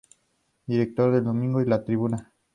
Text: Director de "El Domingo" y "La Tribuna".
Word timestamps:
Director 0.65 1.11
de 1.11 1.19
"El 1.19 1.25
Domingo" 1.25 1.61
y 1.61 1.65
"La 1.65 1.83
Tribuna". 1.83 2.33